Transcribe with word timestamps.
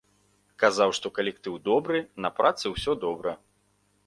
Казаў, 0.61 0.93
што 0.99 1.11
калектыў 1.19 1.59
добры, 1.69 1.99
на 2.27 2.35
працы 2.39 2.65
усё 2.75 2.97
добра. 3.05 3.31